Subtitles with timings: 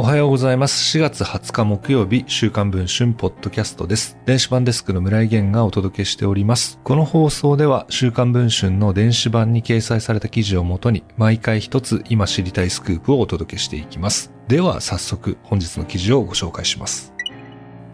[0.00, 0.96] おはようございます。
[0.96, 4.16] 4月20日木曜日、週刊文春ポッドキャストです。
[4.26, 6.78] 電子版デスクの村井源がお届けしております。
[6.84, 14.30] この放送では、週刊文春の電子版に掲載された記事をもとに、毎回一つ今知りたいスクープをお届けしていきます。
[14.46, 17.12] では、早速、本日の記事をご紹介します。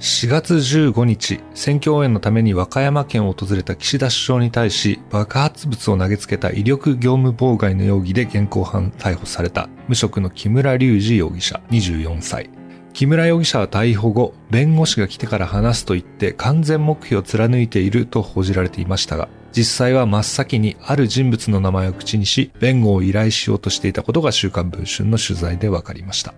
[0.00, 12.50] 4月15日、選挙応援のために和歌山県を訪れた岸田首相に対し、爆発物を投げつけた威力業務妨害の容疑で現行犯逮捕された無職の木村隆二容疑者24歳。
[12.92, 26.34] 木村容疑者は逮捕後、弁護士が来てから話すと言って完全黙秘を貫いていると報じられていましたが、実際は真っ先にある人物の名前を口にし、弁護を依頼しようとしていたことが週刊文春の取材で分かりました。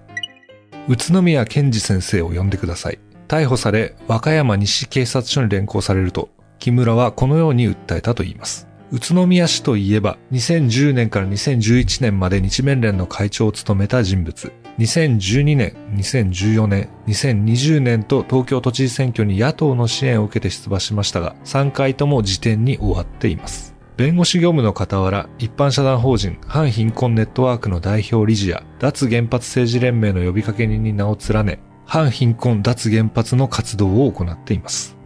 [0.89, 2.99] 宇都宮健治先生を呼んでください。
[3.29, 8.67] 逮捕され、和歌山西警察署に連行されると、木村はこのように訴えたといいます。
[8.93, 14.53] 宇都宮市といえば、2010年から2011年まで日弁連の会長を務めた人物。
[14.79, 23.75] 2012年、2014年、2020年と東京都知事選挙に野党の支援を受けて出馬しましたが、3回とも時点に終わっています。
[23.97, 34.97] 弁護士業務の傍ら、一般社団法人反貧困ネットワークの代表理事や、脱原発政治連盟の呼びかけ人に名を連ね、反貧困脱原発の活動を行っています。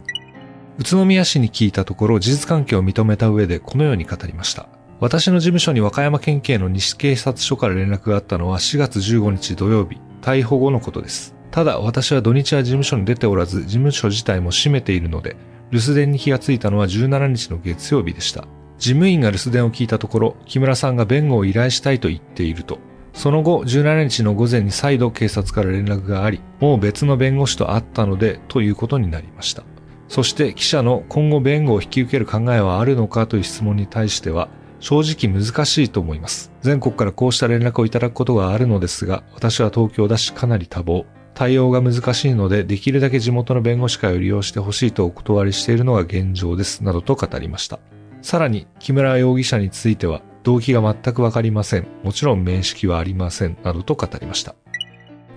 [0.79, 4.67] 宇都宮市に聞いたところ事実関係を認めた上でこのように語りました。
[4.99, 11.35] 私の事務所に和歌山県警の西警察署から連絡があったのは4月15日土曜日、逮捕後のことです。
[11.51, 15.35] ただ私は土日は事務所に出ておらず事務所自体も閉めているので、
[15.71, 18.45] 留守電に気がついたのは17日の月曜日でした。
[18.77, 22.79] 事務員が留守電を聞いたところ、木村さんが弁護を依頼したいと言っていると、
[23.13, 29.63] その後、17日の午前に再度警察から連絡があり、もう別の弁護士と会ったので、ということになりました。
[30.07, 36.51] そして記者の今後弁護を引き受ける考えはあるのかという質問に対しては、正直難しいと思います。
[36.61, 41.05] 全国からこうした連絡をいただくことがあるのですが、私は東京だしかなり多忙。
[41.33, 46.83] 対応が難しいので、できるだけ地元の弁護士会を利用してほしいとお断りしているのが現状です。
[46.83, 47.79] などと語りました。
[48.21, 51.87] さらに、木村容疑者については、動機が全くわかりません。
[52.03, 53.57] もちろん面識はありません。
[53.63, 54.55] などと語りました。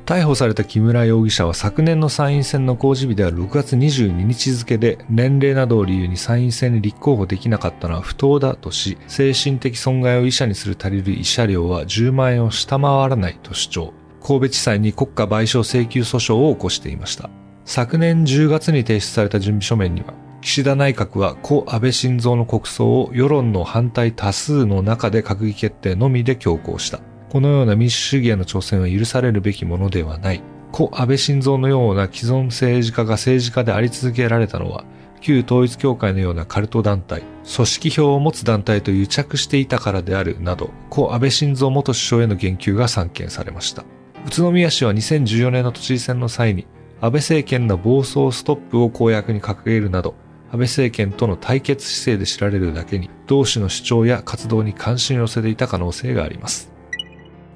[0.06, 13.94] 逮捕された木村容疑者は昨年の参院選の公示日である6月22日付で年齢などを理由に参院選に立候補できなかったのは不当だとし、精神的損害を医者にする足りる慰謝料は10万円を下回らないと主張。
[14.22, 17.30] 神戸地裁に国家賠償請求訴訟を起こしていました。
[17.64, 20.12] 昨年10月に提出された準備書面には、
[20.44, 27.00] 岸田内閣は故安倍晋三の国葬を世論の反対多数の中で閣議決定のみで強行した。
[27.30, 30.42] このような民主主義への挑戦は許されるべきものではない。
[30.70, 34.84] 故安倍晋三のような既存政治家が政治家であり続けられたのは、
[35.22, 37.22] 旧統一教会のようなカルト団体、
[37.56, 43.86] 組織票を持つ団体と癒着していたからであるなど、故安倍晋三元首相への言及が散見されました。
[44.26, 46.66] 宇都宮市は2014年の都知事選の際に、
[47.00, 50.14] 安倍政権の暴走ストップを公約に掲げるなど、
[50.54, 56.70] 安倍政権との対決姿勢で知られるだけに、同氏の主張や活動に関心を寄せていた可能性があります。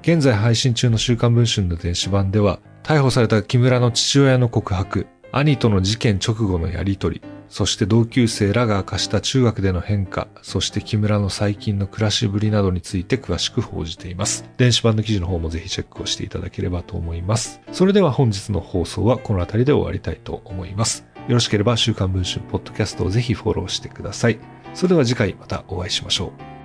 [0.01, 14.43] 現在配信中の週刊文春の電子版では、逮捕された木村の父親の告白、兄との事件直後のやりとり、そして同級生らが明かした中学での変化、そして木村の最近の暮らしぶりなどについて詳しく報じています。
[14.57, 17.61] 電子版の記事の方もぜひチェックをしていただければと思います。
[17.71, 21.05] それでは本日の放送はこの辺りで終わりたいと思います。
[21.29, 24.39] よろしければ週刊文春ポッドキャストをぜひフォローしてください。
[24.73, 26.58] それでは次回またお会いしましょう。